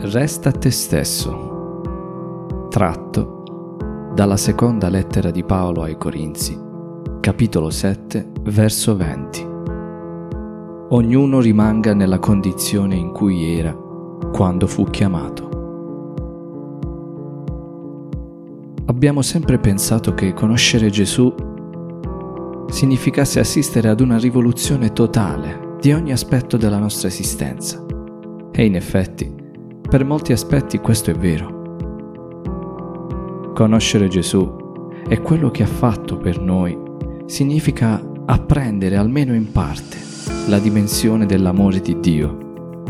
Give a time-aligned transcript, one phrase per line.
[0.00, 2.68] Resta te stesso.
[2.70, 6.56] Tratto dalla seconda lettera di Paolo ai Corinzi,
[7.18, 9.46] capitolo 7, verso 20.
[10.90, 13.76] Ognuno rimanga nella condizione in cui era
[14.32, 15.48] quando fu chiamato.
[18.86, 21.34] Abbiamo sempre pensato che conoscere Gesù
[22.68, 27.84] significasse assistere ad una rivoluzione totale di ogni aspetto della nostra esistenza.
[28.52, 29.37] E in effetti,
[29.88, 31.56] per molti aspetti questo è vero.
[33.54, 36.78] Conoscere Gesù e quello che ha fatto per noi
[37.26, 39.96] significa apprendere almeno in parte
[40.48, 42.82] la dimensione dell'amore di Dio,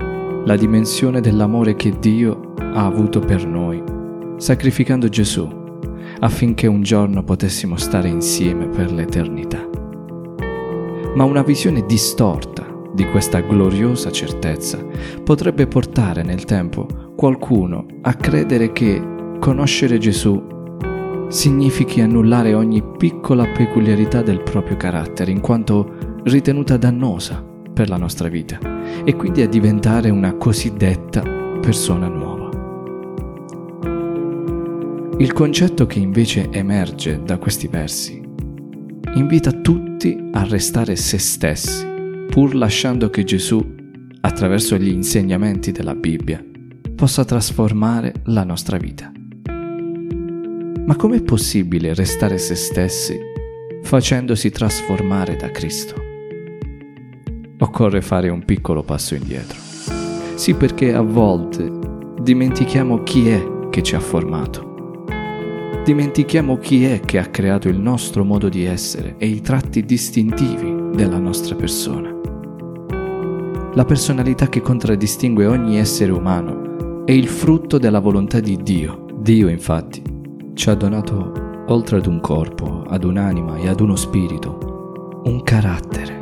[0.44, 3.82] la dimensione dell'amore che Dio ha avuto per noi,
[4.36, 5.56] sacrificando Gesù
[6.20, 9.68] affinché un giorno potessimo stare insieme per l'eternità.
[11.14, 14.84] Ma una visione distorta di questa gloriosa certezza
[15.22, 16.86] potrebbe portare nel tempo
[17.18, 19.02] qualcuno a credere che
[19.40, 20.40] conoscere Gesù
[21.28, 28.28] significhi annullare ogni piccola peculiarità del proprio carattere in quanto ritenuta dannosa per la nostra
[28.28, 28.60] vita
[29.02, 31.22] e quindi a diventare una cosiddetta
[31.60, 32.50] persona nuova.
[35.18, 38.22] Il concetto che invece emerge da questi versi
[39.16, 41.84] invita tutti a restare se stessi,
[42.30, 43.74] pur lasciando che Gesù,
[44.20, 46.44] attraverso gli insegnamenti della Bibbia,
[46.98, 49.12] possa trasformare la nostra vita.
[50.84, 53.16] Ma com'è possibile restare se stessi
[53.82, 55.94] facendosi trasformare da Cristo?
[57.60, 59.56] Occorre fare un piccolo passo indietro.
[60.34, 61.70] Sì perché a volte
[62.20, 64.66] dimentichiamo chi è che ci ha formato
[65.84, 70.94] dimentichiamo chi è che ha creato il nostro modo di essere e i tratti distintivi
[70.94, 72.14] della nostra persona.
[73.72, 76.67] La personalità che contraddistingue ogni essere umano
[77.08, 79.06] è il frutto della volontà di Dio.
[79.14, 80.02] Dio, infatti,
[80.52, 86.20] ci ha donato, oltre ad un corpo, ad un'anima e ad uno spirito, un carattere,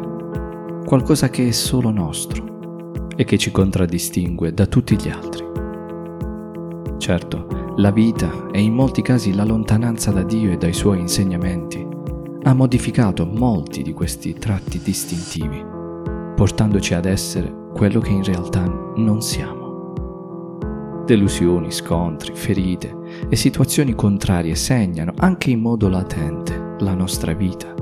[0.85, 5.45] qualcosa che è solo nostro e che ci contraddistingue da tutti gli altri.
[6.99, 11.85] Certo, la vita e in molti casi la lontananza da Dio e dai suoi insegnamenti
[12.45, 15.65] ha modificato molti di questi tratti distintivi,
[16.37, 18.63] portandoci ad essere quello che in realtà
[18.95, 19.56] non siamo.
[21.06, 22.93] Delusioni, scontri, ferite
[23.28, 27.72] e situazioni contrarie segnano anche in modo latente la nostra vita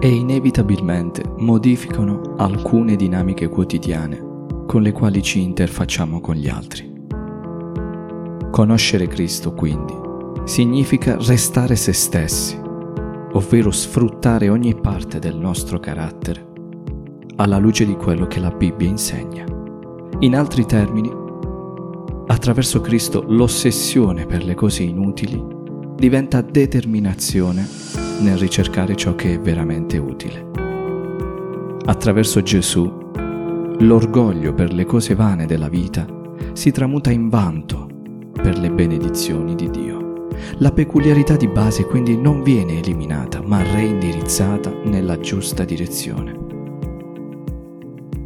[0.00, 4.30] e inevitabilmente modificano alcune dinamiche quotidiane
[4.66, 6.90] con le quali ci interfacciamo con gli altri.
[8.50, 9.94] Conoscere Cristo, quindi,
[10.44, 12.58] significa restare se stessi,
[13.32, 16.48] ovvero sfruttare ogni parte del nostro carattere
[17.36, 19.44] alla luce di quello che la Bibbia insegna.
[20.20, 21.20] In altri termini,
[22.32, 25.38] attraverso Cristo l'ossessione per le cose inutili
[25.96, 27.68] diventa determinazione
[28.20, 30.50] nel ricercare ciò che è veramente utile.
[31.84, 32.90] Attraverso Gesù,
[33.78, 36.06] l'orgoglio per le cose vane della vita
[36.54, 37.88] si tramuta in vanto
[38.32, 40.28] per le benedizioni di Dio.
[40.56, 46.38] La peculiarità di base quindi non viene eliminata, ma reindirizzata nella giusta direzione.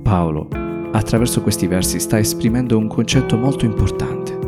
[0.02, 0.65] Paolo,
[0.96, 4.38] attraverso questi versi, sta esprimendo un concetto molto importante.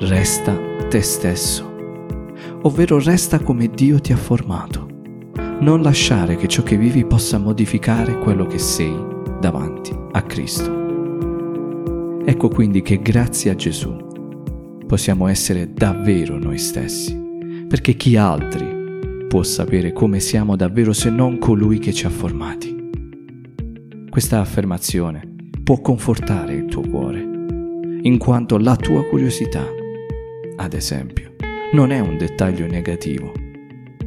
[0.00, 0.56] Resta
[0.88, 1.72] te stesso,
[2.62, 4.86] ovvero resta come Dio ti ha formato.
[5.60, 8.94] Non lasciare che ciò che vivi possa modificare quello che sei
[9.40, 10.86] davanti a Cristo.
[12.24, 13.96] Ecco quindi che grazie a Gesù
[14.86, 17.16] possiamo essere davvero noi stessi,
[17.68, 22.76] perché chi altri può sapere come siamo davvero se non colui che ci ha formati?
[24.08, 25.27] Questa affermazione
[25.68, 27.20] può confortare il tuo cuore,
[28.00, 29.66] in quanto la tua curiosità,
[30.56, 31.34] ad esempio,
[31.74, 33.30] non è un dettaglio negativo,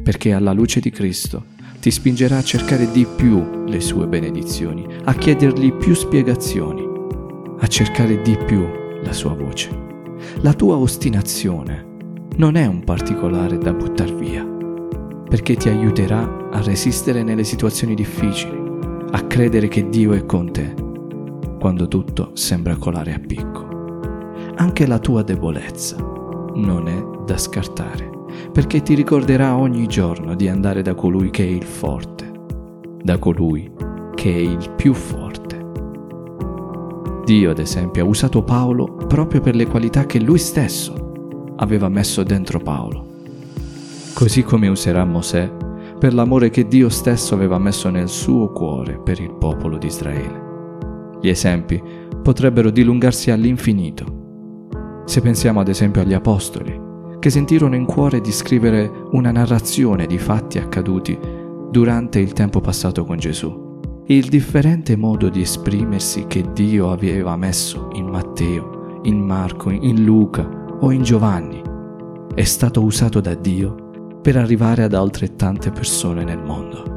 [0.02, 1.44] perché alla luce di Cristo
[1.78, 6.82] ti spingerà a cercare di più le sue benedizioni, a chiedergli più spiegazioni,
[7.60, 8.66] a cercare di più
[9.00, 9.70] la sua voce.
[10.40, 11.86] La tua ostinazione
[12.38, 18.60] non è un particolare da buttare via, perché ti aiuterà a resistere nelle situazioni difficili,
[19.12, 20.81] a credere che Dio è con te,
[21.62, 23.68] quando tutto sembra colare a picco.
[24.56, 25.96] Anche la tua debolezza
[26.56, 28.10] non è da scartare,
[28.50, 32.32] perché ti ricorderà ogni giorno di andare da colui che è il forte,
[33.00, 33.70] da colui
[34.16, 35.52] che è il più forte
[37.24, 42.24] Dio, ad esempio, ha usato Paolo proprio per le qualità che lui stesso aveva messo
[42.24, 43.06] dentro Paolo.
[44.12, 45.48] Così come userà Mosè
[46.00, 50.51] per l'amore che Dio stesso aveva messo nel suo cuore per il popolo di Israele.
[51.22, 51.80] Gli esempi
[52.20, 55.02] potrebbero dilungarsi all'infinito.
[55.06, 56.78] Se pensiamo ad esempio agli Apostoli,
[57.20, 61.16] che sentirono in cuore di scrivere una narrazione di fatti accaduti
[61.70, 63.70] durante il tempo passato con Gesù.
[64.06, 70.76] Il differente modo di esprimersi che Dio aveva messo in Matteo, in Marco, in Luca
[70.80, 71.62] o in Giovanni
[72.34, 76.91] è stato usato da Dio per arrivare ad altrettante persone nel mondo.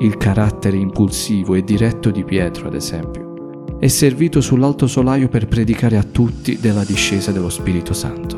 [0.00, 5.96] Il carattere impulsivo e diretto di Pietro, ad esempio, è servito sull'alto solaio per predicare
[5.96, 8.36] a tutti della discesa dello Spirito Santo.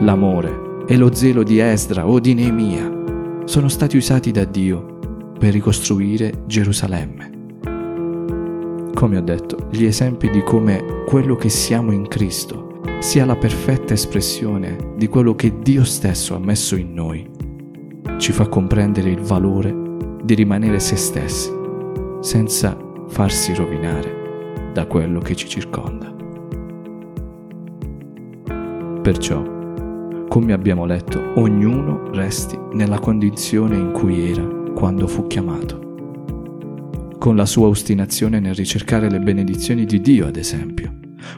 [0.00, 4.98] L'amore e lo zelo di Esdra o di Neemia sono stati usati da Dio
[5.38, 7.30] per ricostruire Gerusalemme.
[8.94, 13.94] Come ho detto, gli esempi di come quello che siamo in Cristo sia la perfetta
[13.94, 17.34] espressione di quello che Dio stesso ha messo in noi
[18.18, 19.85] ci fa comprendere il valore
[20.26, 21.52] di rimanere se stessi,
[22.20, 22.76] senza
[23.06, 26.12] farsi rovinare da quello che ci circonda.
[29.00, 29.40] Perciò,
[30.28, 34.44] come abbiamo letto, ognuno resti nella condizione in cui era
[34.74, 35.84] quando fu chiamato.
[37.18, 40.92] Con la sua ostinazione nel ricercare le benedizioni di Dio, ad esempio,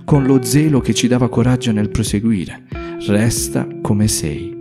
[0.07, 2.65] con lo zelo che ci dava coraggio nel proseguire,
[3.07, 4.57] resta come sei.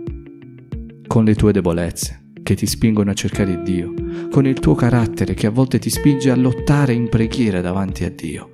[1.06, 2.17] Con le tue debolezze,
[2.48, 3.92] che ti spingono a cercare Dio,
[4.30, 8.10] con il tuo carattere che a volte ti spinge a lottare in preghiera davanti a
[8.10, 8.48] Dio.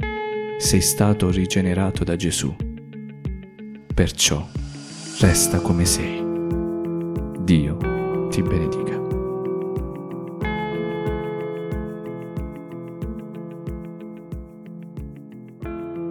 [0.59, 2.53] Sei stato rigenerato da Gesù.
[3.95, 4.45] Perciò
[5.21, 6.21] resta come sei.
[7.45, 7.77] Dio
[8.31, 9.04] ti benedica.